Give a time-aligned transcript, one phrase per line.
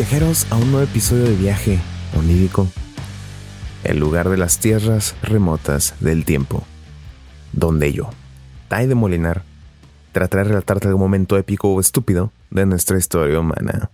[0.00, 1.78] viajeros a un nuevo episodio de viaje
[2.16, 2.66] onírico,
[3.84, 6.64] el lugar de las tierras remotas del tiempo,
[7.52, 8.08] donde yo,
[8.68, 9.44] Tai de Molinar,
[10.12, 13.90] trataré de relatarte algún momento épico o estúpido de nuestra historia humana.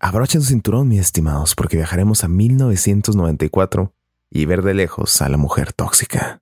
[0.00, 3.92] Abrochen su cinturón, mis estimados, porque viajaremos a 1994
[4.30, 6.40] y ver de lejos a la mujer tóxica.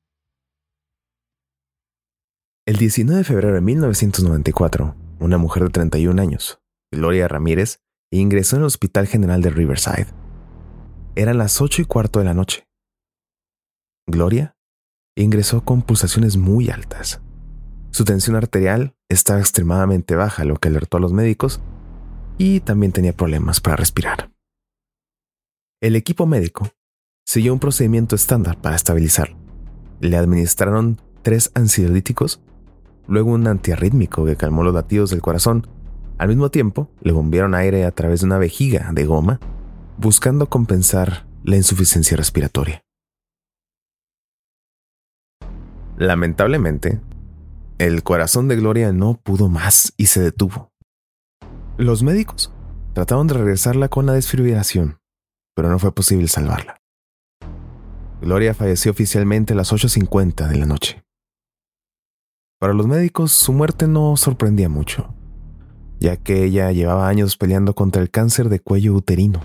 [2.64, 6.60] El 19 de febrero de 1994, una mujer de 31 años,
[6.92, 7.80] Gloria Ramírez,
[8.10, 10.06] ingresó en el Hospital General de Riverside.
[11.14, 12.68] Eran las 8 y cuarto de la noche.
[14.06, 14.56] Gloria
[15.16, 17.20] ingresó con pulsaciones muy altas.
[17.90, 21.60] Su tensión arterial estaba extremadamente baja, lo que alertó a los médicos,
[22.38, 24.30] y también tenía problemas para respirar.
[25.80, 26.70] El equipo médico
[27.24, 29.36] siguió un procedimiento estándar para estabilizarlo.
[30.00, 32.40] Le administraron tres ansiolíticos
[33.08, 35.66] luego un antiarrítmico que calmó los latidos del corazón.
[36.18, 39.40] Al mismo tiempo, le bombearon aire a través de una vejiga de goma,
[39.98, 42.82] buscando compensar la insuficiencia respiratoria.
[45.96, 47.00] Lamentablemente,
[47.78, 50.70] el corazón de Gloria no pudo más y se detuvo.
[51.78, 52.52] Los médicos
[52.94, 54.98] trataron de regresarla con la desfibrilación,
[55.54, 56.78] pero no fue posible salvarla.
[58.20, 61.05] Gloria falleció oficialmente a las 8.50 de la noche.
[62.58, 65.14] Para los médicos su muerte no sorprendía mucho,
[66.00, 69.40] ya que ella llevaba años peleando contra el cáncer de cuello uterino.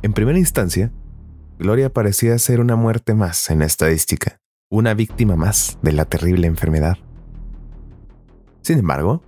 [0.00, 0.90] En primera instancia,
[1.58, 6.46] Gloria parecía ser una muerte más en la estadística, una víctima más de la terrible
[6.46, 6.96] enfermedad.
[8.62, 9.22] Sin embargo,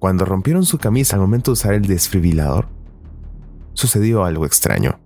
[0.00, 2.66] cuando rompieron su camisa al momento de usar el desfibrilador,
[3.72, 4.98] sucedió algo extraño.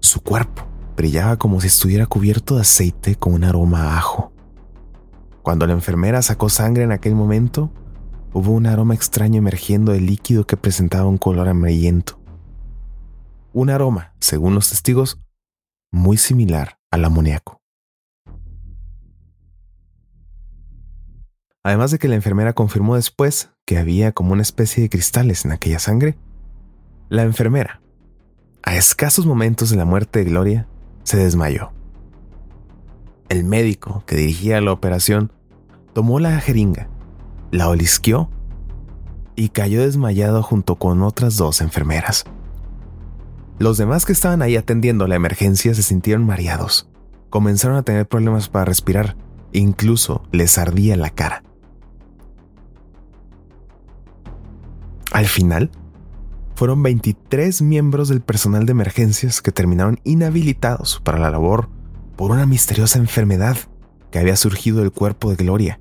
[0.00, 0.66] Su cuerpo
[0.98, 4.32] brillaba como si estuviera cubierto de aceite con un aroma a ajo.
[5.42, 7.70] Cuando la enfermera sacó sangre en aquel momento,
[8.32, 12.20] hubo un aroma extraño emergiendo del líquido que presentaba un color amarillento.
[13.52, 15.20] Un aroma, según los testigos,
[15.90, 17.60] muy similar al amoníaco.
[21.62, 25.52] Además de que la enfermera confirmó después que había como una especie de cristales en
[25.52, 26.16] aquella sangre,
[27.08, 27.82] la enfermera,
[28.62, 30.68] a escasos momentos de la muerte de Gloria,
[31.02, 31.72] se desmayó.
[33.30, 35.32] El médico que dirigía la operación
[35.92, 36.88] tomó la jeringa,
[37.52, 38.28] la olisqueó
[39.36, 42.24] y cayó desmayado junto con otras dos enfermeras.
[43.60, 46.90] Los demás que estaban ahí atendiendo la emergencia se sintieron mareados.
[47.30, 49.16] Comenzaron a tener problemas para respirar,
[49.52, 51.44] incluso les ardía la cara.
[55.12, 55.70] Al final,
[56.56, 61.68] fueron 23 miembros del personal de emergencias que terminaron inhabilitados para la labor
[62.20, 63.56] por una misteriosa enfermedad
[64.10, 65.80] que había surgido del cuerpo de Gloria.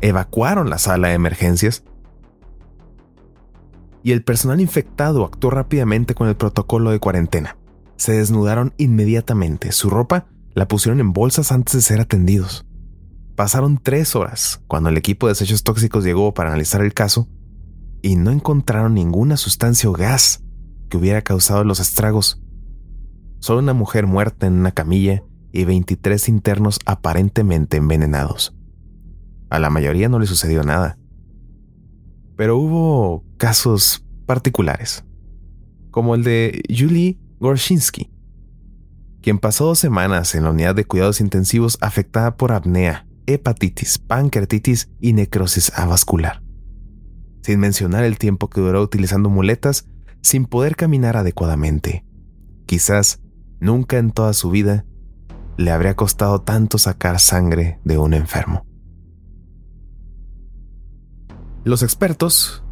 [0.00, 1.84] Evacuaron la sala de emergencias
[4.02, 7.58] y el personal infectado actuó rápidamente con el protocolo de cuarentena.
[7.96, 10.24] Se desnudaron inmediatamente, su ropa
[10.54, 12.64] la pusieron en bolsas antes de ser atendidos.
[13.36, 17.28] Pasaron tres horas cuando el equipo de desechos tóxicos llegó para analizar el caso
[18.00, 20.42] y no encontraron ninguna sustancia o gas
[20.88, 22.40] que hubiera causado los estragos
[23.44, 25.22] solo una mujer muerta en una camilla
[25.52, 28.56] y 23 internos aparentemente envenenados.
[29.50, 30.96] A la mayoría no le sucedió nada.
[32.38, 35.04] Pero hubo casos particulares,
[35.90, 38.10] como el de Julie Gorshinsky,
[39.20, 44.88] quien pasó dos semanas en la unidad de cuidados intensivos afectada por apnea, hepatitis, pancreatitis
[45.00, 46.42] y necrosis avascular,
[47.42, 49.86] sin mencionar el tiempo que duró utilizando muletas
[50.22, 52.06] sin poder caminar adecuadamente.
[52.64, 53.20] Quizás
[53.60, 54.84] Nunca en toda su vida
[55.56, 58.66] le habría costado tanto sacar sangre de un enfermo.
[61.64, 62.62] Los expertos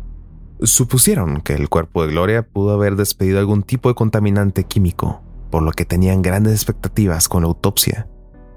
[0.60, 5.62] supusieron que el cuerpo de Gloria pudo haber despedido algún tipo de contaminante químico, por
[5.62, 8.08] lo que tenían grandes expectativas con la autopsia,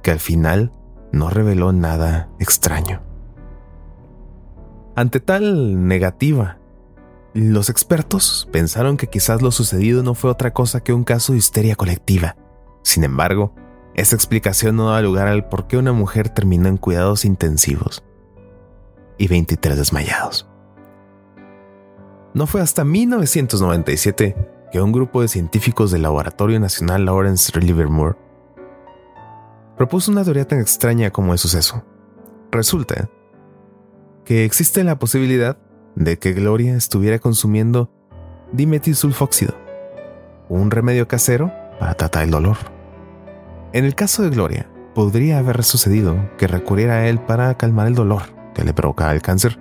[0.03, 0.73] que al final
[1.11, 3.01] no reveló nada extraño.
[4.95, 6.59] Ante tal negativa
[7.35, 11.39] los expertos pensaron que quizás lo sucedido no fue otra cosa que un caso de
[11.39, 12.37] histeria colectiva.
[12.81, 13.53] Sin embargo,
[13.93, 18.05] esa explicación no da lugar al por qué una mujer terminó en cuidados intensivos
[19.17, 20.49] y 23 desmayados.
[22.33, 24.35] No fue hasta 1997
[24.71, 28.15] que un grupo de científicos del Laboratorio Nacional Lawrence Livermore
[29.75, 31.83] propuso una teoría tan extraña como el suceso.
[32.49, 33.09] Resulta
[34.23, 35.57] que existe la posibilidad
[35.95, 37.91] de que Gloria estuviera consumiendo
[38.51, 39.55] dimetilsulfóxido,
[40.49, 42.57] un remedio casero para tratar el dolor.
[43.73, 47.95] En el caso de Gloria, podría haber sucedido que recurriera a él para calmar el
[47.95, 49.59] dolor, que le provocaba el cáncer.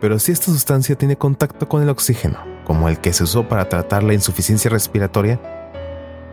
[0.00, 3.68] Pero si esta sustancia tiene contacto con el oxígeno, como el que se usó para
[3.68, 5.40] tratar la insuficiencia respiratoria,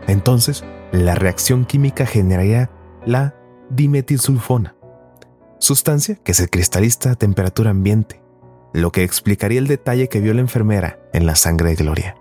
[0.06, 2.70] entonces la reacción química generaría
[3.06, 3.34] la
[3.70, 4.74] dimetilsulfona,
[5.58, 8.20] sustancia que se cristaliza a temperatura ambiente,
[8.72, 12.16] lo que explicaría el detalle que vio la enfermera en la sangre de Gloria.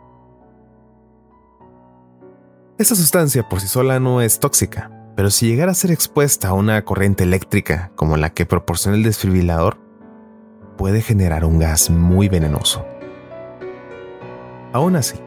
[2.77, 6.53] Esta sustancia por sí sola no es tóxica, pero si llegara a ser expuesta a
[6.53, 9.77] una corriente eléctrica como la que proporciona el desfibrilador,
[10.77, 12.85] puede generar un gas muy venenoso.
[14.71, 15.17] Aún así,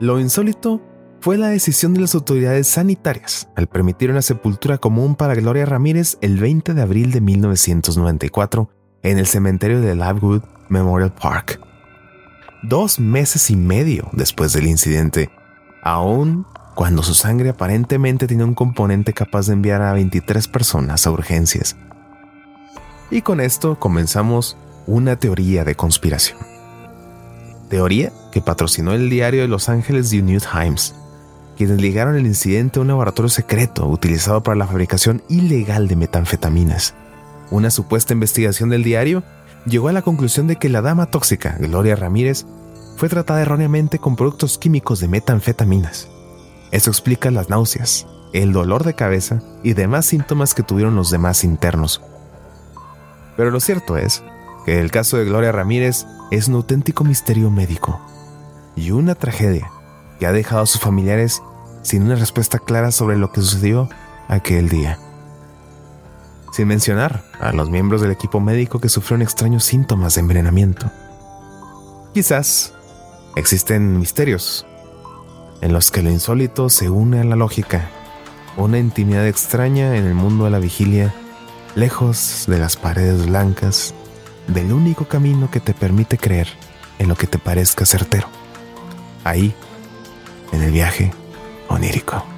[0.00, 0.80] lo insólito
[1.20, 6.18] fue la decisión de las autoridades sanitarias al permitir una sepultura común para Gloria Ramírez
[6.22, 8.70] el 20 de abril de 1994
[9.02, 11.60] en el cementerio de Lovewood Memorial Park.
[12.62, 15.30] Dos meses y medio después del incidente,
[15.82, 21.10] aún cuando su sangre aparentemente tiene un componente capaz de enviar a 23 personas a
[21.10, 21.76] urgencias.
[23.10, 24.56] Y con esto comenzamos
[24.86, 26.38] una teoría de conspiración.
[27.68, 30.94] Teoría que patrocinó el diario de Los Ángeles The New Times,
[31.56, 36.94] quienes ligaron el incidente a un laboratorio secreto utilizado para la fabricación ilegal de metanfetaminas.
[37.50, 39.22] Una supuesta investigación del diario
[39.66, 42.46] llegó a la conclusión de que la dama tóxica, Gloria Ramírez,
[42.96, 46.08] fue tratada erróneamente con productos químicos de metanfetaminas.
[46.70, 51.42] Eso explica las náuseas, el dolor de cabeza y demás síntomas que tuvieron los demás
[51.42, 52.00] internos.
[53.36, 54.22] Pero lo cierto es
[54.64, 58.00] que el caso de Gloria Ramírez es un auténtico misterio médico
[58.76, 59.70] y una tragedia
[60.18, 61.42] que ha dejado a sus familiares
[61.82, 63.88] sin una respuesta clara sobre lo que sucedió
[64.28, 64.98] aquel día.
[66.52, 70.90] Sin mencionar a los miembros del equipo médico que sufrieron extraños síntomas de envenenamiento.
[72.12, 72.74] Quizás
[73.36, 74.66] existen misterios
[75.60, 77.90] en los que lo insólito se une a la lógica,
[78.56, 81.14] una intimidad extraña en el mundo de la vigilia,
[81.74, 83.94] lejos de las paredes blancas,
[84.46, 86.48] del único camino que te permite creer
[86.98, 88.28] en lo que te parezca certero.
[89.24, 89.54] Ahí,
[90.52, 91.12] en el viaje
[91.68, 92.29] onírico.